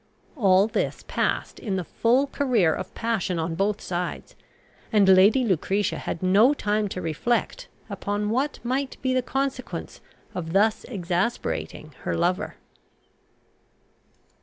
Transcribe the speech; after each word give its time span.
All 0.35 0.65
this 0.65 1.05
passed 1.07 1.59
in 1.59 1.75
the 1.75 1.83
full 1.83 2.25
career 2.25 2.73
of 2.73 2.91
passion 2.95 3.37
on 3.37 3.53
both 3.53 3.79
sides, 3.79 4.33
and 4.91 5.07
Lady 5.07 5.45
Lucretia 5.45 5.99
had 5.99 6.23
no 6.23 6.55
time 6.55 6.87
to 6.87 7.01
reflect 7.03 7.67
upon 7.87 8.31
what 8.31 8.57
might 8.63 8.99
be 9.03 9.13
the 9.13 9.21
consequence 9.21 10.01
of 10.33 10.53
thus 10.53 10.85
exasperating 10.85 11.93
her 11.99 12.17
lover. 12.17 12.55